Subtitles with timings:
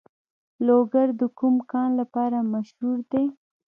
[0.65, 3.25] لوګر د کوم کان لپاره مشهور دی؟